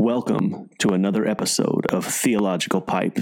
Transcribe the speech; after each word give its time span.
Welcome 0.00 0.70
to 0.78 0.94
another 0.94 1.28
episode 1.28 1.84
of 1.92 2.06
Theological 2.06 2.80
Pipe. 2.80 3.18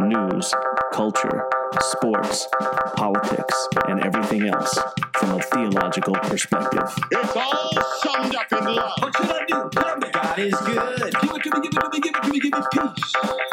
News, 0.00 0.54
culture, 0.90 1.44
sports, 1.80 2.48
politics, 2.96 3.68
and 3.88 4.00
everything 4.00 4.48
else 4.48 4.78
from 5.16 5.38
a 5.38 5.42
theological 5.42 6.14
perspective. 6.14 6.88
It's 7.10 7.36
all 7.36 7.72
summed 8.00 8.34
up 8.34 8.50
in 8.52 8.74
love. 8.74 8.92
What 9.00 9.16
should 9.18 9.26
I 9.26 9.44
do? 9.46 9.68
Tell 9.70 9.96
me 9.98 10.10
God 10.10 10.38
is 10.38 10.54
good. 10.54 11.14
Give 11.20 11.30
it 11.30 11.42
to 11.42 11.60
me, 11.60 11.68
give 11.68 11.74
it 11.74 11.80
to 11.82 11.90
me, 11.90 12.00
give 12.00 12.14
it 12.16 12.22
to 12.22 12.30
me, 12.30 12.40
give 12.40 12.52
me 12.52 12.60
peace. 12.72 13.51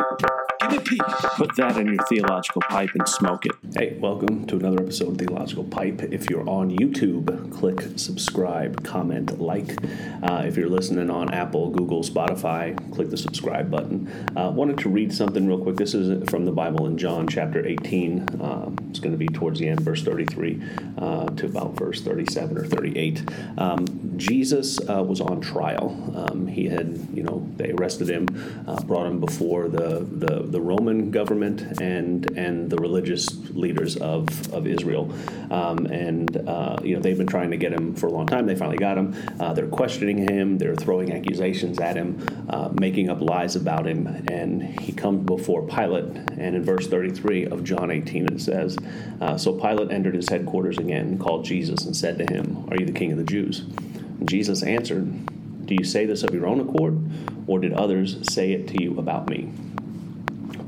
That 1.60 1.76
in 1.76 1.88
your 1.88 2.06
theological 2.06 2.62
pipe 2.62 2.90
and 2.94 3.08
smoke 3.08 3.46
it. 3.46 3.52
Hey, 3.78 3.98
welcome 4.00 4.48
to 4.48 4.56
another 4.56 4.82
episode 4.82 5.10
of 5.10 5.18
Theological 5.18 5.66
Pipe. 5.66 6.02
If 6.04 6.30
you're 6.30 6.48
on 6.48 6.72
YouTube, 6.72 7.52
click 7.52 7.82
subscribe, 7.98 8.82
comment, 8.86 9.42
like. 9.42 9.76
Uh, 10.24 10.44
if 10.46 10.56
you're 10.56 10.70
listening 10.70 11.10
on 11.10 11.34
Apple, 11.34 11.70
Google, 11.70 12.02
Spotify, 12.02 12.78
click 12.94 13.10
the 13.10 13.18
subscribe 13.18 13.70
button. 13.70 14.08
Uh, 14.38 14.50
wanted 14.52 14.78
to 14.78 14.90
read 14.90 15.14
something 15.14 15.48
real 15.48 15.62
quick. 15.62 15.76
This 15.76 15.94
is 15.94 16.30
from 16.30 16.46
the 16.46 16.52
Bible 16.54 16.86
in 16.86 16.98
John 16.98 17.28
chapter 17.28 17.66
18. 17.66 18.42
Um, 18.42 18.78
it's 18.90 19.00
going 19.00 19.12
to 19.12 19.18
be 19.18 19.28
towards 19.28 19.60
the 19.60 19.68
end, 19.68 19.82
verse 19.82 20.02
33 20.02 20.62
uh, 20.98 21.26
to 21.32 21.46
about 21.46 21.74
verse 21.74 22.02
37 22.02 22.58
or 22.58 22.66
38. 22.66 23.22
Um, 23.58 24.14
Jesus 24.16 24.80
uh, 24.90 25.04
was 25.04 25.20
on 25.20 25.42
trial. 25.42 26.14
Um, 26.16 26.48
he 26.48 26.70
had, 26.70 27.06
you 27.14 27.24
know, 27.24 27.46
they 27.58 27.72
arrested 27.72 28.10
him, 28.10 28.28
uh, 28.66 28.82
brought 28.84 29.08
him 29.08 29.20
before 29.20 29.68
the, 29.68 30.08
the, 30.10 30.44
the 30.44 30.62
Roman 30.62 31.12
government 31.12 31.49
and 31.82 32.30
and 32.38 32.70
the 32.70 32.78
religious 32.78 33.28
leaders 33.50 33.98
of, 33.98 34.54
of 34.54 34.68
Israel. 34.68 35.12
Um, 35.52 35.86
and, 35.88 36.38
uh, 36.48 36.78
you 36.84 36.96
know, 36.96 37.02
they've 37.02 37.18
been 37.18 37.28
trying 37.28 37.52
to 37.52 37.58
get 37.58 37.74
him 37.74 37.96
for 37.96 38.08
a 38.08 38.12
long 38.12 38.28
time. 38.28 38.46
They 38.46 38.56
finally 38.56 38.78
got 38.78 38.98
him. 38.98 39.16
Uh, 39.40 39.54
they're 39.54 39.68
questioning 39.68 40.30
him, 40.30 40.58
they're 40.58 40.76
throwing 40.76 41.12
accusations 41.12 41.80
at 41.80 41.96
him, 41.96 42.26
uh, 42.50 42.70
making 42.80 43.10
up 43.10 43.22
lies 43.22 43.56
about 43.56 43.88
him. 43.88 44.08
And 44.30 44.80
he 44.80 44.92
comes 44.92 45.26
before 45.26 45.68
Pilate. 45.68 46.06
And 46.38 46.56
in 46.56 46.64
verse 46.64 46.88
33 46.88 47.48
of 47.48 47.64
John 47.64 47.92
18, 47.92 48.34
it 48.34 48.42
says, 48.42 48.78
uh, 49.22 49.38
So 49.38 49.54
Pilate 49.54 49.92
entered 49.92 50.16
his 50.16 50.30
headquarters 50.30 50.78
again, 50.78 51.18
called 51.18 51.46
Jesus, 51.46 51.86
and 51.86 51.96
said 51.96 52.18
to 52.20 52.26
him, 52.26 52.68
Are 52.70 52.78
you 52.78 52.86
the 52.86 52.92
king 52.92 53.12
of 53.12 53.18
the 53.18 53.24
Jews? 53.24 53.60
And 53.60 54.30
Jesus 54.30 54.64
answered, 54.64 55.66
Do 55.66 55.76
you 55.76 55.84
say 55.84 56.06
this 56.06 56.24
of 56.24 56.34
your 56.34 56.48
own 56.48 56.60
accord, 56.60 57.00
or 57.48 57.60
did 57.60 57.74
others 57.74 58.18
say 58.32 58.52
it 58.52 58.68
to 58.70 58.84
you 58.84 59.00
about 59.00 59.30
me? 59.30 59.52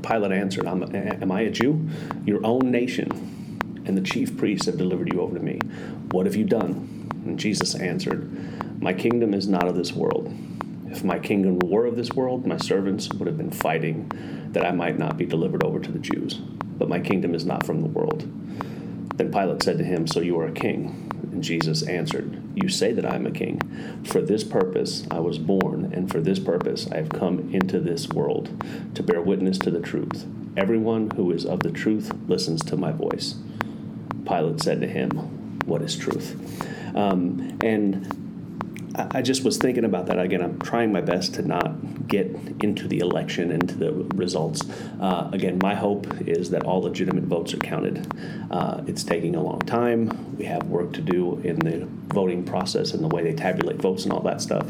Pilate 0.02 0.32
answered, 0.32 0.66
Am 0.66 1.32
I 1.32 1.40
a 1.42 1.50
Jew? 1.50 1.88
Your 2.24 2.44
own 2.44 2.70
nation 2.70 3.32
and 3.84 3.96
the 3.96 4.02
chief 4.02 4.36
priests 4.36 4.66
have 4.66 4.78
delivered 4.78 5.12
you 5.12 5.20
over 5.20 5.36
to 5.36 5.42
me. 5.42 5.58
What 6.10 6.26
have 6.26 6.36
you 6.36 6.44
done? 6.44 7.08
And 7.24 7.38
Jesus 7.38 7.74
answered, 7.74 8.82
My 8.82 8.92
kingdom 8.92 9.34
is 9.34 9.48
not 9.48 9.66
of 9.66 9.74
this 9.74 9.92
world. 9.92 10.32
If 10.88 11.04
my 11.04 11.18
kingdom 11.18 11.58
were 11.58 11.86
of 11.86 11.96
this 11.96 12.12
world, 12.12 12.46
my 12.46 12.58
servants 12.58 13.08
would 13.14 13.26
have 13.26 13.38
been 13.38 13.50
fighting 13.50 14.10
that 14.52 14.66
I 14.66 14.72
might 14.72 14.98
not 14.98 15.16
be 15.16 15.24
delivered 15.24 15.64
over 15.64 15.80
to 15.80 15.90
the 15.90 15.98
Jews. 15.98 16.34
But 16.34 16.88
my 16.88 17.00
kingdom 17.00 17.34
is 17.34 17.46
not 17.46 17.64
from 17.64 17.80
the 17.80 17.88
world. 17.88 18.22
Then 19.16 19.32
Pilate 19.32 19.62
said 19.62 19.78
to 19.78 19.84
him, 19.84 20.06
So 20.06 20.20
you 20.20 20.38
are 20.38 20.46
a 20.46 20.52
king? 20.52 21.08
And 21.32 21.42
Jesus 21.42 21.82
answered, 21.82 22.42
You 22.54 22.68
say 22.68 22.92
that 22.92 23.06
I 23.06 23.14
am 23.14 23.26
a 23.26 23.30
king. 23.30 23.60
For 24.04 24.20
this 24.20 24.44
purpose 24.44 25.06
I 25.10 25.18
was 25.20 25.38
born, 25.38 25.61
and 25.92 26.10
for 26.10 26.20
this 26.20 26.38
purpose 26.38 26.90
I 26.90 26.96
have 26.96 27.10
come 27.10 27.50
into 27.52 27.80
this 27.80 28.08
world, 28.08 28.50
to 28.94 29.02
bear 29.02 29.20
witness 29.20 29.58
to 29.58 29.70
the 29.70 29.80
truth. 29.80 30.26
Everyone 30.56 31.10
who 31.10 31.32
is 31.32 31.44
of 31.46 31.60
the 31.60 31.70
truth 31.70 32.12
listens 32.28 32.62
to 32.64 32.76
my 32.76 32.92
voice. 32.92 33.36
Pilate 34.26 34.62
said 34.62 34.80
to 34.80 34.86
him, 34.86 35.10
What 35.66 35.82
is 35.82 35.96
truth? 35.96 36.36
Um, 36.94 37.58
and 37.62 38.92
I 38.94 39.08
I 39.18 39.22
just 39.22 39.44
was 39.44 39.56
thinking 39.56 39.84
about 39.84 40.06
that 40.06 40.18
again. 40.18 40.42
I'm 40.42 40.58
trying 40.58 40.92
my 40.92 41.00
best 41.00 41.34
to 41.34 41.42
not 41.42 41.81
get 42.12 42.26
into 42.62 42.86
the 42.86 42.98
election, 42.98 43.50
into 43.50 43.74
the 43.74 43.90
results. 44.14 44.60
Uh, 45.00 45.30
again, 45.32 45.58
my 45.62 45.74
hope 45.74 46.06
is 46.28 46.50
that 46.50 46.62
all 46.64 46.82
legitimate 46.82 47.24
votes 47.24 47.54
are 47.54 47.58
counted. 47.58 48.06
Uh, 48.50 48.82
it's 48.86 49.02
taking 49.02 49.34
a 49.34 49.42
long 49.42 49.58
time. 49.60 50.36
We 50.36 50.44
have 50.44 50.64
work 50.64 50.92
to 50.92 51.00
do 51.00 51.38
in 51.42 51.58
the 51.58 51.88
voting 52.14 52.44
process 52.44 52.92
and 52.92 53.02
the 53.02 53.08
way 53.08 53.22
they 53.22 53.32
tabulate 53.32 53.80
votes 53.80 54.04
and 54.04 54.12
all 54.12 54.20
that 54.24 54.42
stuff. 54.42 54.66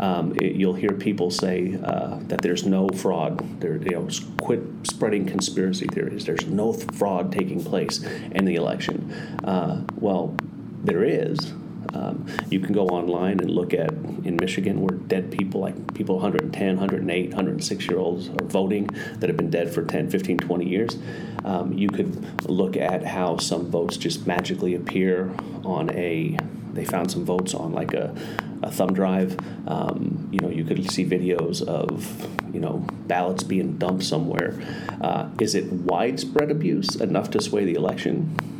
Um, 0.00 0.34
it- 0.42 0.56
you'll 0.56 0.74
hear 0.74 0.90
people 0.92 1.30
say 1.30 1.78
uh, 1.84 2.18
that 2.26 2.42
there's 2.42 2.66
no 2.66 2.88
fraud. 2.88 3.60
There, 3.60 3.76
you 3.76 3.90
know, 3.92 4.08
quit 4.42 4.60
spreading 4.82 5.24
conspiracy 5.26 5.86
theories. 5.86 6.24
There's 6.26 6.46
no 6.46 6.72
fraud 6.72 7.30
taking 7.30 7.62
place 7.62 8.02
in 8.32 8.44
the 8.46 8.56
election. 8.56 9.12
Uh, 9.44 9.82
well, 9.96 10.34
there 10.82 11.04
is. 11.04 11.52
Um, 11.94 12.26
you 12.50 12.60
can 12.60 12.72
go 12.72 12.86
online 12.86 13.40
and 13.40 13.50
look 13.50 13.74
at 13.74 13.90
in 13.90 14.36
Michigan 14.40 14.80
where 14.80 14.96
dead 14.96 15.30
people, 15.30 15.60
like 15.60 15.94
people 15.94 16.16
110, 16.16 16.76
108, 16.76 17.28
106 17.30 17.86
year 17.88 17.98
olds, 17.98 18.28
are 18.28 18.44
voting 18.44 18.86
that 19.18 19.28
have 19.28 19.36
been 19.36 19.50
dead 19.50 19.72
for 19.72 19.84
10, 19.84 20.10
15, 20.10 20.38
20 20.38 20.68
years. 20.68 20.98
Um, 21.44 21.72
you 21.72 21.88
could 21.88 22.48
look 22.48 22.76
at 22.76 23.04
how 23.04 23.38
some 23.38 23.70
votes 23.70 23.96
just 23.96 24.26
magically 24.26 24.74
appear 24.74 25.32
on 25.64 25.90
a, 25.90 26.36
they 26.72 26.84
found 26.84 27.10
some 27.10 27.24
votes 27.24 27.54
on 27.54 27.72
like 27.72 27.94
a, 27.94 28.14
a 28.62 28.70
thumb 28.70 28.92
drive. 28.92 29.36
Um, 29.66 30.28
you 30.30 30.40
know, 30.40 30.48
you 30.48 30.64
could 30.64 30.90
see 30.90 31.04
videos 31.04 31.66
of, 31.66 32.28
you 32.54 32.60
know, 32.60 32.84
ballots 33.06 33.42
being 33.42 33.78
dumped 33.78 34.04
somewhere. 34.04 34.60
Uh, 35.00 35.30
is 35.40 35.54
it 35.54 35.72
widespread 35.72 36.50
abuse 36.50 36.96
enough 36.96 37.30
to 37.30 37.40
sway 37.40 37.64
the 37.64 37.74
election? 37.74 38.59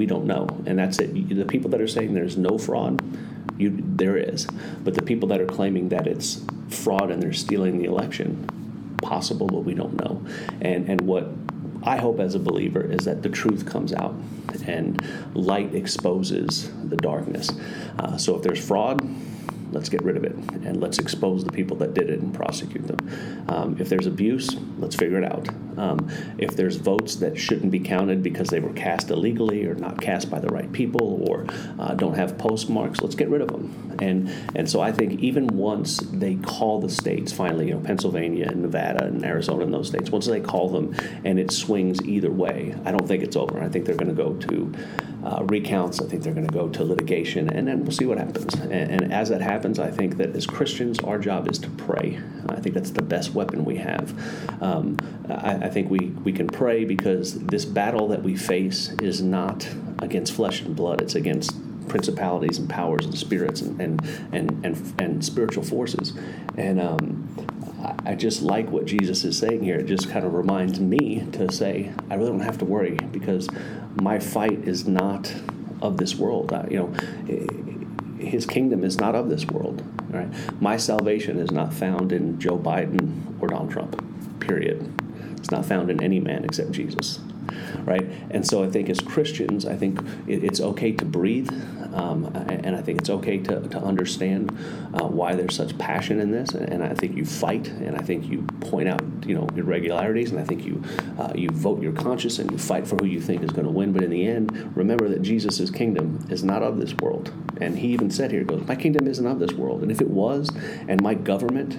We 0.00 0.06
don't 0.06 0.24
know, 0.24 0.48
and 0.64 0.78
that's 0.78 0.98
it. 0.98 1.28
The 1.28 1.44
people 1.44 1.68
that 1.72 1.80
are 1.82 1.86
saying 1.86 2.14
there's 2.14 2.38
no 2.38 2.56
fraud, 2.56 3.02
you, 3.58 3.76
there 3.84 4.16
is, 4.16 4.46
but 4.82 4.94
the 4.94 5.02
people 5.02 5.28
that 5.28 5.42
are 5.42 5.46
claiming 5.46 5.90
that 5.90 6.06
it's 6.06 6.42
fraud 6.70 7.10
and 7.10 7.22
they're 7.22 7.34
stealing 7.34 7.76
the 7.76 7.84
election, 7.84 8.96
possible, 9.02 9.46
but 9.46 9.60
we 9.60 9.74
don't 9.74 10.02
know. 10.02 10.24
And 10.62 10.88
and 10.88 11.02
what 11.02 11.28
I 11.82 11.98
hope 11.98 12.18
as 12.18 12.34
a 12.34 12.38
believer 12.38 12.80
is 12.80 13.04
that 13.04 13.22
the 13.22 13.28
truth 13.28 13.66
comes 13.66 13.92
out 13.92 14.14
and 14.66 14.98
light 15.34 15.74
exposes 15.74 16.70
the 16.88 16.96
darkness. 16.96 17.50
Uh, 17.98 18.16
so 18.16 18.34
if 18.36 18.42
there's 18.42 18.64
fraud, 18.66 19.06
let's 19.70 19.90
get 19.90 20.02
rid 20.02 20.16
of 20.16 20.24
it 20.24 20.32
and 20.32 20.80
let's 20.80 20.98
expose 20.98 21.44
the 21.44 21.52
people 21.52 21.76
that 21.76 21.92
did 21.92 22.08
it 22.08 22.20
and 22.20 22.32
prosecute 22.32 22.86
them. 22.86 23.44
Um, 23.48 23.76
if 23.78 23.90
there's 23.90 24.06
abuse, 24.06 24.56
let's 24.78 24.96
figure 24.96 25.18
it 25.18 25.24
out. 25.30 25.46
Um, 25.80 26.10
if 26.36 26.56
there's 26.56 26.76
votes 26.76 27.16
that 27.16 27.38
shouldn't 27.38 27.72
be 27.72 27.80
counted 27.80 28.22
because 28.22 28.48
they 28.48 28.60
were 28.60 28.72
cast 28.74 29.10
illegally 29.10 29.64
or 29.64 29.74
not 29.74 29.98
cast 29.98 30.30
by 30.30 30.38
the 30.38 30.48
right 30.48 30.70
people 30.72 31.24
or 31.26 31.46
uh, 31.78 31.94
don't 31.94 32.14
have 32.14 32.36
postmarks, 32.36 33.00
let's 33.00 33.14
get 33.14 33.30
rid 33.30 33.40
of 33.40 33.48
them. 33.48 33.96
And 34.00 34.28
and 34.54 34.70
so 34.70 34.80
I 34.80 34.92
think 34.92 35.20
even 35.20 35.46
once 35.46 35.98
they 35.98 36.34
call 36.36 36.80
the 36.80 36.90
states 36.90 37.32
finally, 37.32 37.68
you 37.68 37.74
know, 37.74 37.80
Pennsylvania 37.80 38.48
and 38.48 38.62
Nevada 38.62 39.04
and 39.04 39.24
Arizona 39.24 39.64
and 39.64 39.72
those 39.72 39.88
states, 39.88 40.10
once 40.10 40.26
they 40.26 40.40
call 40.40 40.68
them 40.68 40.94
and 41.24 41.38
it 41.38 41.50
swings 41.50 42.02
either 42.04 42.30
way, 42.30 42.74
I 42.84 42.90
don't 42.90 43.06
think 43.08 43.22
it's 43.22 43.36
over. 43.36 43.62
I 43.62 43.68
think 43.68 43.86
they're 43.86 43.96
going 43.96 44.14
to 44.14 44.22
go 44.22 44.34
to 44.34 44.72
uh, 45.24 45.44
recounts. 45.44 46.00
I 46.00 46.06
think 46.06 46.22
they're 46.22 46.34
going 46.34 46.46
to 46.46 46.52
go 46.52 46.68
to 46.68 46.84
litigation, 46.84 47.50
and 47.50 47.66
then 47.66 47.82
we'll 47.82 47.92
see 47.92 48.06
what 48.06 48.18
happens. 48.18 48.54
And, 48.54 48.72
and 48.72 49.12
as 49.12 49.28
that 49.28 49.40
happens, 49.40 49.78
I 49.78 49.90
think 49.90 50.16
that 50.16 50.34
as 50.34 50.46
Christians, 50.46 50.98
our 51.00 51.18
job 51.18 51.50
is 51.50 51.58
to 51.60 51.70
pray. 51.70 52.18
I 52.48 52.60
think 52.60 52.74
that's 52.74 52.90
the 52.90 53.02
best 53.02 53.34
weapon 53.34 53.64
we 53.64 53.76
have. 53.76 54.62
Um, 54.62 54.96
I, 55.28 55.56
I 55.66 55.68
think 55.70 55.90
we, 55.90 55.98
we 56.24 56.32
can 56.32 56.46
pray 56.46 56.84
because 56.84 57.38
this 57.38 57.64
battle 57.64 58.08
that 58.08 58.22
we 58.22 58.36
face 58.36 58.90
is 59.00 59.22
not 59.22 59.68
against 60.00 60.32
flesh 60.32 60.60
and 60.60 60.76
blood, 60.76 61.00
it's 61.00 61.14
against 61.14 61.52
principalities 61.88 62.58
and 62.58 62.68
powers 62.68 63.04
and 63.04 63.16
spirits 63.18 63.62
and, 63.62 63.80
and, 63.80 64.00
and, 64.32 64.64
and, 64.64 65.00
and 65.00 65.24
spiritual 65.24 65.64
forces. 65.64 66.12
And 66.56 66.80
um, 66.80 67.28
I- 67.82 68.10
I 68.10 68.14
just 68.14 68.42
like 68.42 68.70
what 68.70 68.84
Jesus 68.86 69.24
is 69.24 69.38
saying 69.38 69.62
here. 69.62 69.76
It 69.76 69.86
just 69.86 70.10
kind 70.10 70.24
of 70.24 70.34
reminds 70.34 70.78
me 70.80 71.26
to 71.32 71.50
say, 71.52 71.92
I 72.10 72.14
really 72.14 72.30
don't 72.30 72.40
have 72.40 72.58
to 72.58 72.64
worry 72.64 72.96
because 73.12 73.48
my 74.00 74.18
fight 74.18 74.68
is 74.68 74.86
not 74.86 75.32
of 75.82 75.96
this 75.96 76.14
world. 76.14 76.52
I, 76.52 76.66
you 76.70 76.78
know, 76.78 76.92
his 78.18 78.44
kingdom 78.46 78.84
is 78.84 78.98
not 78.98 79.14
of 79.14 79.28
this 79.28 79.46
world. 79.46 79.82
Right, 80.10 80.28
my 80.60 80.76
salvation 80.76 81.38
is 81.38 81.52
not 81.52 81.72
found 81.72 82.10
in 82.12 82.40
Joe 82.40 82.58
Biden 82.58 83.40
or 83.40 83.46
Donald 83.46 83.70
Trump. 83.70 84.40
Period. 84.40 84.92
It's 85.50 85.56
not 85.56 85.66
found 85.66 85.90
in 85.90 86.00
any 86.00 86.20
man 86.20 86.44
except 86.44 86.70
Jesus 86.70 87.18
right? 87.84 88.08
And 88.30 88.46
so 88.46 88.62
I 88.62 88.70
think 88.70 88.88
as 88.88 89.00
Christians, 89.00 89.66
I 89.66 89.76
think 89.76 90.00
it, 90.26 90.44
it's 90.44 90.60
okay 90.60 90.92
to 90.92 91.04
breathe, 91.04 91.50
um, 91.94 92.26
and 92.34 92.76
I 92.76 92.82
think 92.82 93.00
it's 93.00 93.10
okay 93.10 93.38
to, 93.38 93.60
to 93.68 93.78
understand 93.78 94.50
uh, 94.94 95.06
why 95.06 95.34
there's 95.34 95.56
such 95.56 95.76
passion 95.78 96.20
in 96.20 96.30
this. 96.30 96.50
And 96.50 96.82
I 96.82 96.94
think 96.94 97.16
you 97.16 97.24
fight, 97.24 97.68
and 97.68 97.96
I 97.96 98.02
think 98.02 98.28
you 98.28 98.42
point 98.60 98.88
out, 98.88 99.02
you 99.26 99.34
know, 99.34 99.48
irregularities, 99.56 100.30
and 100.30 100.40
I 100.40 100.44
think 100.44 100.64
you 100.64 100.82
uh, 101.18 101.32
you 101.34 101.48
vote 101.50 101.82
your 101.82 101.92
conscience 101.92 102.38
and 102.38 102.50
you 102.50 102.58
fight 102.58 102.86
for 102.86 102.96
who 102.96 103.06
you 103.06 103.20
think 103.20 103.42
is 103.42 103.50
going 103.50 103.66
to 103.66 103.72
win. 103.72 103.92
But 103.92 104.04
in 104.04 104.10
the 104.10 104.26
end, 104.26 104.76
remember 104.76 105.08
that 105.08 105.22
Jesus' 105.22 105.70
kingdom 105.70 106.26
is 106.30 106.44
not 106.44 106.62
of 106.62 106.78
this 106.78 106.94
world. 106.94 107.32
And 107.60 107.78
he 107.78 107.88
even 107.88 108.10
said 108.10 108.30
here, 108.30 108.40
he 108.40 108.46
goes, 108.46 108.66
"My 108.66 108.76
kingdom 108.76 109.06
isn't 109.06 109.26
of 109.26 109.38
this 109.38 109.52
world. 109.52 109.82
And 109.82 109.90
if 109.90 110.00
it 110.00 110.08
was, 110.08 110.50
and 110.88 111.02
my 111.02 111.14
government 111.14 111.78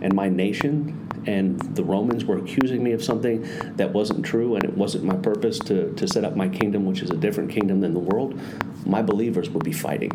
and 0.00 0.14
my 0.14 0.28
nation 0.28 1.01
and 1.26 1.60
the 1.76 1.84
Romans 1.84 2.24
were 2.24 2.38
accusing 2.38 2.82
me 2.82 2.92
of 2.92 3.02
something 3.02 3.42
that 3.76 3.92
wasn't 3.92 4.24
true 4.24 4.54
and 4.56 4.64
it 4.64 4.76
wasn't 4.76 5.04
my 5.04 5.16
purpose 5.16 5.58
to, 5.60 5.92
to 5.94 6.08
set 6.08 6.24
up 6.24 6.36
my 6.36 6.48
kingdom, 6.48 6.84
which 6.84 7.00
is 7.00 7.10
a 7.10 7.16
different 7.16 7.50
kingdom 7.50 7.80
than 7.80 7.94
the 7.94 8.00
world, 8.00 8.38
my 8.84 9.02
believers 9.02 9.50
would 9.50 9.64
be 9.64 9.72
fighting. 9.72 10.10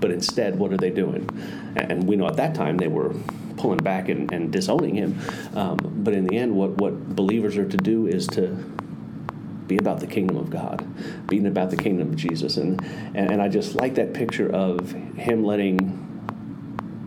but 0.00 0.10
instead, 0.10 0.58
what 0.58 0.72
are 0.72 0.78
they 0.78 0.90
doing? 0.90 1.28
And 1.76 2.04
we 2.04 2.16
know 2.16 2.26
at 2.26 2.36
that 2.36 2.54
time 2.54 2.78
they 2.78 2.88
were 2.88 3.14
pulling 3.56 3.78
back 3.78 4.08
and, 4.08 4.32
and 4.32 4.50
disowning 4.50 4.94
him. 4.94 5.20
Um, 5.54 5.76
but 6.02 6.14
in 6.14 6.26
the 6.26 6.36
end, 6.38 6.56
what, 6.56 6.70
what 6.78 7.14
believers 7.14 7.56
are 7.58 7.68
to 7.68 7.76
do 7.76 8.06
is 8.06 8.26
to 8.28 8.48
be 9.66 9.76
about 9.76 10.00
the 10.00 10.06
kingdom 10.06 10.36
of 10.36 10.50
God, 10.50 10.86
being 11.28 11.46
about 11.46 11.70
the 11.70 11.76
kingdom 11.76 12.08
of 12.08 12.16
Jesus. 12.16 12.56
And, 12.56 12.82
and, 13.14 13.30
and 13.30 13.42
I 13.42 13.48
just 13.48 13.74
like 13.76 13.94
that 13.96 14.14
picture 14.14 14.50
of 14.50 14.90
him 15.16 15.44
letting 15.44 16.06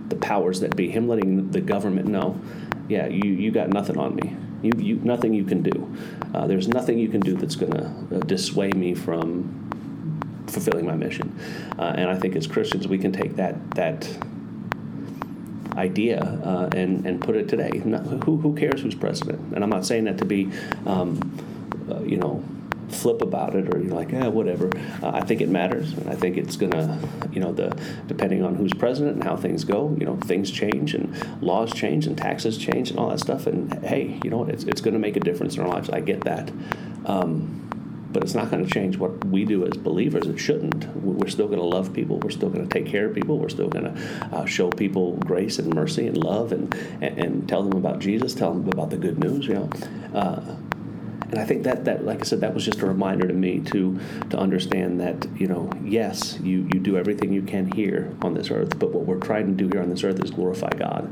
the 0.08 0.16
powers 0.16 0.60
that 0.62 0.76
be, 0.76 0.90
him 0.90 1.08
letting 1.08 1.52
the 1.52 1.62
government 1.62 2.08
know, 2.08 2.40
yeah, 2.94 3.08
you, 3.08 3.32
you 3.32 3.50
got 3.50 3.70
nothing 3.70 3.98
on 3.98 4.16
me. 4.16 4.38
You, 4.62 4.72
you, 4.78 4.96
nothing 4.98 5.34
you 5.34 5.46
can 5.46 5.64
do. 5.64 5.98
Uh, 6.34 6.46
there's 6.46 6.68
nothing 6.68 7.00
you 7.00 7.10
can 7.10 7.22
do 7.22 7.36
that's 7.36 7.56
going 7.56 7.74
to 7.74 7.86
uh, 7.86 8.20
dissuade 8.20 8.76
me 8.76 8.94
from 8.94 10.46
fulfilling 10.46 10.86
my 10.86 10.96
mission. 10.96 11.36
Uh, 11.80 11.96
and 11.98 12.08
I 12.08 12.16
think 12.20 12.36
as 12.36 12.46
Christians, 12.46 12.88
we 12.88 13.00
can 13.00 13.12
take 13.12 13.36
that 13.38 13.56
that 13.72 14.08
idea 15.76 16.20
uh, 16.22 16.70
and 16.76 17.08
and 17.08 17.20
put 17.20 17.36
it 17.36 17.50
today. 17.50 17.72
Not, 17.84 18.06
who 18.26 18.38
who 18.38 18.56
cares 18.56 18.82
who's 18.84 18.96
president? 18.96 19.40
And 19.56 19.64
I'm 19.64 19.72
not 19.72 19.86
saying 19.88 20.04
that 20.04 20.20
to 20.20 20.26
be, 20.26 20.52
um, 20.86 21.10
uh, 21.90 22.02
you 22.04 22.18
know. 22.18 22.44
Flip 23.04 23.22
about 23.22 23.54
it, 23.54 23.76
or 23.76 23.80
you're 23.82 23.94
like, 23.94 24.12
yeah, 24.12 24.28
whatever. 24.28 24.70
Uh, 25.02 25.12
I 25.14 25.22
think 25.26 25.42
it 25.42 25.50
matters, 25.50 25.92
and 25.92 26.10
I 26.10 26.16
think 26.16 26.38
it's 26.38 26.56
gonna, 26.56 26.98
you 27.34 27.42
know, 27.42 27.52
the 27.52 27.78
depending 28.08 28.44
on 28.44 28.56
who's 28.56 28.74
president 28.74 29.16
and 29.16 29.24
how 29.26 29.36
things 29.36 29.66
go, 29.66 29.94
you 30.00 30.06
know, 30.06 30.16
things 30.16 30.50
change 30.50 30.94
and 30.94 31.42
laws 31.42 31.74
change 31.74 32.08
and 32.08 32.18
taxes 32.18 32.58
change 32.58 32.90
and 32.90 32.98
all 32.98 33.10
that 33.10 33.20
stuff. 33.20 33.46
And 33.46 33.74
hey, 33.84 34.22
you 34.24 34.30
know 34.30 34.38
what? 34.38 34.50
It's, 34.50 34.64
it's 34.64 34.80
to 34.94 35.00
make 35.00 35.18
a 35.18 35.20
difference 35.20 35.58
in 35.58 35.64
our 35.64 35.68
lives. 35.68 35.90
I 35.90 36.00
get 36.00 36.24
that. 36.24 36.52
Um, 37.06 37.60
but 38.14 38.24
it's 38.24 38.36
not 38.36 38.52
going 38.52 38.64
to 38.64 38.72
change 38.72 38.98
what 38.98 39.26
we 39.26 39.44
do 39.44 39.66
as 39.66 39.76
believers. 39.76 40.28
It 40.28 40.38
shouldn't. 40.38 40.86
We're 40.96 41.30
still 41.30 41.48
going 41.48 41.60
to 41.60 41.66
love 41.66 41.94
people. 41.94 42.20
We're 42.20 42.30
still 42.30 42.50
going 42.50 42.68
to 42.68 42.72
take 42.72 42.90
care 42.90 43.08
of 43.08 43.16
people. 43.16 43.40
We're 43.40 43.50
still 43.50 43.70
going 43.70 43.86
to 43.86 44.28
uh, 44.32 44.46
show 44.46 44.70
people 44.70 45.18
grace 45.18 45.58
and 45.58 45.74
mercy 45.74 46.08
and 46.08 46.24
love 46.24 46.52
and, 46.52 46.74
and, 47.02 47.18
and, 47.18 47.50
tell 47.50 47.64
them 47.64 47.76
about 47.76 48.00
Jesus, 48.00 48.36
tell 48.36 48.54
them 48.54 48.68
about 48.70 48.92
the 48.92 48.98
good 48.98 49.18
news, 49.18 49.48
you 49.48 49.56
know. 49.56 49.70
Uh, 50.14 50.56
and 51.34 51.42
I 51.42 51.46
think 51.46 51.64
that, 51.64 51.86
that, 51.86 52.06
like 52.06 52.22
I 52.22 52.26
said, 52.26 52.42
that 52.42 52.54
was 52.54 52.64
just 52.64 52.82
a 52.82 52.86
reminder 52.86 53.28
to 53.28 53.34
me 53.34 53.60
to 53.72 54.00
to 54.30 54.38
understand 54.38 55.00
that, 55.00 55.28
you 55.36 55.48
know, 55.48 55.68
yes, 55.84 56.38
you, 56.44 56.70
you 56.72 56.80
do 56.80 56.96
everything 56.96 57.34
you 57.34 57.42
can 57.42 57.72
here 57.72 58.16
on 58.22 58.36
this 58.36 58.52
earth, 58.52 58.78
but 58.78 58.92
what 58.92 59.08
we're 59.08 59.18
trying 59.18 59.48
to 59.48 59.54
do 59.54 59.68
here 59.68 59.82
on 59.82 59.90
this 59.90 60.04
earth 60.04 60.24
is 60.24 60.30
glorify 60.30 60.70
God. 60.78 61.12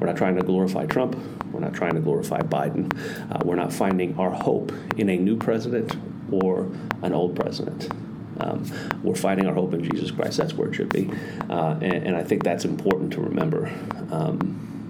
We're 0.00 0.06
not 0.06 0.16
trying 0.16 0.36
to 0.36 0.42
glorify 0.42 0.86
Trump. 0.86 1.18
We're 1.52 1.60
not 1.60 1.74
trying 1.74 1.96
to 1.96 2.00
glorify 2.00 2.38
Biden. 2.38 2.90
Uh, 3.30 3.40
we're 3.44 3.56
not 3.56 3.74
finding 3.74 4.18
our 4.18 4.30
hope 4.30 4.72
in 4.96 5.10
a 5.10 5.18
new 5.18 5.36
president 5.36 5.96
or 6.30 6.70
an 7.02 7.12
old 7.12 7.36
president. 7.36 7.92
Um, 8.40 8.64
we're 9.02 9.14
finding 9.14 9.46
our 9.46 9.54
hope 9.54 9.74
in 9.74 9.84
Jesus 9.84 10.10
Christ. 10.10 10.38
That's 10.38 10.54
where 10.54 10.70
it 10.70 10.74
should 10.74 10.88
be. 10.88 11.10
Uh, 11.50 11.76
and, 11.82 12.06
and, 12.06 12.16
I 12.16 12.24
think 12.24 12.42
that's 12.42 12.64
important 12.64 13.12
to 13.12 13.20
remember. 13.20 13.70
Um, 14.10 14.81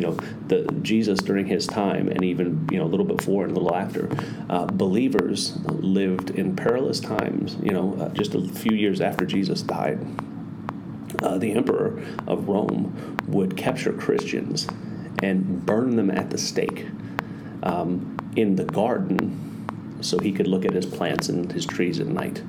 you 0.00 0.06
know, 0.06 0.16
the 0.48 0.62
Jesus 0.80 1.18
during 1.18 1.46
his 1.46 1.66
time, 1.66 2.08
and 2.08 2.24
even 2.24 2.66
you 2.72 2.78
know 2.78 2.84
a 2.84 2.90
little 2.90 3.04
before 3.04 3.44
and 3.44 3.54
a 3.54 3.60
little 3.60 3.76
after, 3.76 4.08
uh, 4.48 4.64
believers 4.64 5.58
lived 5.66 6.30
in 6.30 6.56
perilous 6.56 7.00
times. 7.00 7.58
You 7.62 7.72
know, 7.72 7.94
uh, 8.00 8.08
just 8.14 8.34
a 8.34 8.40
few 8.40 8.74
years 8.74 9.02
after 9.02 9.26
Jesus 9.26 9.60
died, 9.60 10.00
uh, 11.22 11.36
the 11.36 11.52
emperor 11.52 12.02
of 12.26 12.48
Rome 12.48 13.18
would 13.28 13.58
capture 13.58 13.92
Christians 13.92 14.66
and 15.22 15.66
burn 15.66 15.96
them 15.96 16.10
at 16.10 16.30
the 16.30 16.38
stake 16.38 16.86
um, 17.62 18.16
in 18.36 18.56
the 18.56 18.64
garden 18.64 19.98
so 20.00 20.18
he 20.18 20.32
could 20.32 20.46
look 20.46 20.64
at 20.64 20.72
his 20.72 20.86
plants 20.86 21.28
and 21.28 21.52
his 21.52 21.66
trees 21.66 22.00
at 22.00 22.06
night. 22.06 22.42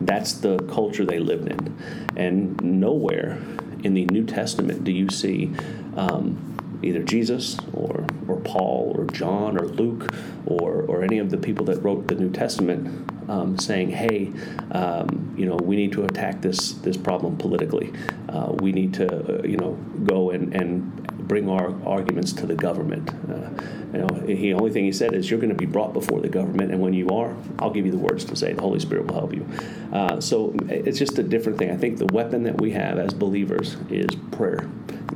That's 0.00 0.32
the 0.32 0.58
culture 0.58 1.04
they 1.04 1.20
lived 1.20 1.48
in. 1.48 1.78
And 2.16 2.60
nowhere 2.64 3.38
in 3.84 3.94
the 3.94 4.06
New 4.06 4.24
Testament 4.24 4.82
do 4.82 4.90
you 4.90 5.08
see 5.08 5.52
um, 5.96 6.49
either 6.82 7.02
Jesus 7.02 7.56
or, 7.72 8.06
or 8.28 8.36
Paul 8.40 8.94
or 8.96 9.04
John 9.06 9.58
or 9.58 9.66
Luke 9.66 10.14
or, 10.46 10.82
or 10.82 11.02
any 11.02 11.18
of 11.18 11.30
the 11.30 11.36
people 11.36 11.66
that 11.66 11.82
wrote 11.82 12.06
the 12.08 12.14
New 12.14 12.30
Testament 12.30 13.08
um, 13.30 13.56
saying, 13.58 13.90
"Hey, 13.90 14.32
um, 14.72 15.34
you 15.38 15.46
know, 15.46 15.56
we 15.56 15.76
need 15.76 15.92
to 15.92 16.04
attack 16.04 16.40
this 16.40 16.72
this 16.72 16.96
problem 16.96 17.36
politically. 17.36 17.92
Uh, 18.28 18.52
we 18.60 18.72
need 18.72 18.92
to, 18.94 19.06
uh, 19.06 19.46
you 19.46 19.56
know, 19.56 19.72
go 20.04 20.30
and, 20.30 20.54
and 20.54 21.28
bring 21.28 21.48
our 21.48 21.72
arguments 21.86 22.32
to 22.32 22.46
the 22.46 22.56
government. 22.56 23.08
Uh, 23.30 23.48
you 23.92 23.98
know, 23.98 24.08
the 24.26 24.54
only 24.54 24.70
thing 24.70 24.84
he 24.84 24.92
said 24.92 25.14
is, 25.14 25.30
"You're 25.30 25.38
going 25.40 25.50
to 25.50 25.54
be 25.54 25.66
brought 25.66 25.92
before 25.92 26.20
the 26.20 26.28
government, 26.28 26.72
and 26.72 26.80
when 26.80 26.92
you 26.92 27.08
are, 27.10 27.36
I'll 27.60 27.70
give 27.70 27.86
you 27.86 27.92
the 27.92 27.98
words 27.98 28.24
to 28.26 28.36
say. 28.36 28.52
The 28.52 28.62
Holy 28.62 28.80
Spirit 28.80 29.06
will 29.06 29.14
help 29.14 29.32
you." 29.32 29.46
Uh, 29.92 30.20
so 30.20 30.54
it's 30.68 30.98
just 30.98 31.18
a 31.18 31.22
different 31.22 31.58
thing. 31.58 31.70
I 31.70 31.76
think 31.76 31.98
the 31.98 32.12
weapon 32.12 32.42
that 32.44 32.60
we 32.60 32.72
have 32.72 32.98
as 32.98 33.14
believers 33.14 33.76
is 33.90 34.08
prayer. 34.32 34.68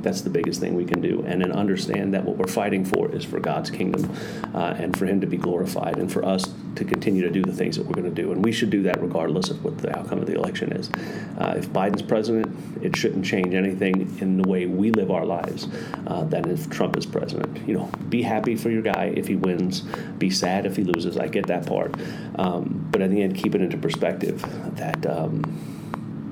That's 0.05 0.21
the 0.21 0.29
biggest 0.29 0.59
thing 0.59 0.75
we 0.75 0.85
can 0.85 1.01
do, 1.01 1.23
and 1.25 1.41
then 1.41 1.51
understand 1.51 2.13
that 2.13 2.23
what 2.23 2.37
we're 2.37 2.45
fighting 2.45 2.85
for 2.85 3.11
is 3.11 3.25
for 3.25 3.39
God's 3.39 3.71
kingdom, 3.71 4.15
uh, 4.53 4.75
and 4.77 4.95
for 4.95 5.07
Him 5.07 5.19
to 5.21 5.27
be 5.27 5.35
glorified, 5.35 5.97
and 5.97 6.11
for 6.11 6.23
us 6.23 6.53
to 6.75 6.85
continue 6.85 7.23
to 7.23 7.31
do 7.31 7.41
the 7.41 7.51
things 7.51 7.75
that 7.75 7.87
we're 7.87 7.95
going 7.95 8.13
to 8.13 8.21
do. 8.21 8.31
And 8.31 8.45
we 8.45 8.51
should 8.51 8.69
do 8.69 8.83
that 8.83 9.01
regardless 9.01 9.49
of 9.49 9.63
what 9.63 9.79
the 9.79 9.97
outcome 9.97 10.19
of 10.19 10.27
the 10.27 10.35
election 10.35 10.71
is. 10.73 10.91
Uh, 11.39 11.55
if 11.57 11.69
Biden's 11.69 12.03
president, 12.03 12.55
it 12.83 12.95
shouldn't 12.95 13.25
change 13.25 13.55
anything 13.55 14.15
in 14.19 14.37
the 14.37 14.47
way 14.47 14.67
we 14.67 14.91
live 14.91 15.09
our 15.09 15.25
lives 15.25 15.67
uh, 16.05 16.23
than 16.25 16.49
if 16.51 16.69
Trump 16.69 16.97
is 16.97 17.05
president. 17.07 17.67
You 17.67 17.77
know, 17.77 17.89
be 18.09 18.21
happy 18.21 18.55
for 18.55 18.69
your 18.69 18.83
guy 18.83 19.11
if 19.15 19.27
he 19.27 19.35
wins, 19.35 19.81
be 20.19 20.29
sad 20.29 20.67
if 20.67 20.75
he 20.75 20.83
loses. 20.83 21.17
I 21.17 21.29
get 21.29 21.47
that 21.47 21.65
part. 21.65 21.95
Um, 22.35 22.87
but 22.91 23.01
in 23.01 23.09
the 23.09 23.23
end, 23.23 23.35
keep 23.35 23.55
it 23.55 23.61
into 23.61 23.77
perspective 23.77 24.41
that. 24.75 25.03
Um, 25.07 25.71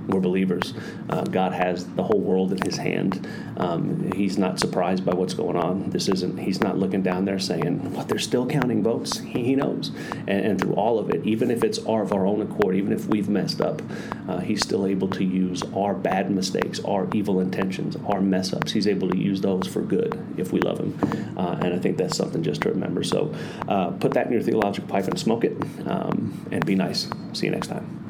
we're 0.07 0.19
believers. 0.19 0.73
Uh, 1.09 1.23
God 1.23 1.53
has 1.53 1.85
the 1.85 2.03
whole 2.03 2.19
world 2.19 2.51
in 2.51 2.59
His 2.65 2.77
hand. 2.77 3.27
Um, 3.57 4.11
he's 4.13 4.37
not 4.37 4.59
surprised 4.59 5.05
by 5.05 5.13
what's 5.13 5.33
going 5.33 5.55
on. 5.55 5.89
This 5.91 6.07
isn't. 6.09 6.37
He's 6.37 6.61
not 6.61 6.77
looking 6.77 7.01
down 7.01 7.25
there 7.25 7.39
saying, 7.39 7.93
"What? 7.93 8.07
They're 8.07 8.19
still 8.19 8.45
counting 8.45 8.83
votes." 8.83 9.19
He, 9.19 9.43
he 9.43 9.55
knows, 9.55 9.91
and, 10.27 10.45
and, 10.45 10.61
through 10.61 10.73
all 10.73 10.99
of 10.99 11.09
it, 11.09 11.25
even 11.25 11.51
if 11.51 11.63
it's 11.63 11.79
our, 11.85 12.01
of 12.03 12.11
our 12.11 12.25
own 12.25 12.41
accord, 12.41 12.75
even 12.75 12.91
if 12.91 13.07
we've 13.07 13.29
messed 13.29 13.61
up, 13.61 13.81
uh, 14.27 14.39
He's 14.39 14.61
still 14.61 14.85
able 14.85 15.07
to 15.09 15.23
use 15.23 15.63
our 15.75 15.93
bad 15.93 16.31
mistakes, 16.31 16.79
our 16.83 17.07
evil 17.13 17.39
intentions, 17.39 17.95
our 18.07 18.21
mess 18.21 18.53
ups. 18.53 18.71
He's 18.71 18.87
able 18.87 19.09
to 19.09 19.17
use 19.17 19.41
those 19.41 19.67
for 19.67 19.81
good 19.81 20.21
if 20.37 20.51
we 20.51 20.59
love 20.59 20.79
Him, 20.79 20.97
uh, 21.37 21.59
and 21.61 21.73
I 21.73 21.79
think 21.79 21.97
that's 21.97 22.17
something 22.17 22.43
just 22.43 22.61
to 22.61 22.69
remember. 22.69 23.03
So, 23.03 23.33
uh, 23.67 23.91
put 23.91 24.13
that 24.13 24.27
in 24.27 24.33
your 24.33 24.41
theological 24.41 24.89
pipe 24.89 25.07
and 25.07 25.19
smoke 25.19 25.43
it, 25.43 25.55
um, 25.85 26.47
and 26.51 26.65
be 26.65 26.75
nice. 26.75 27.07
See 27.33 27.45
you 27.45 27.51
next 27.51 27.67
time. 27.67 28.02